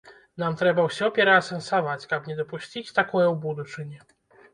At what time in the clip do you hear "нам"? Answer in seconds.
0.43-0.53